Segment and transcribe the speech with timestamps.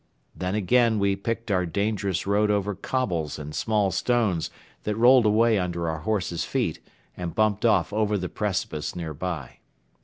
[0.35, 4.49] Then again we picked our dangerous road over cobbles and small stones
[4.83, 6.79] that rolled away under our horses' feet
[7.15, 9.59] and bumped off over the precipice nearby.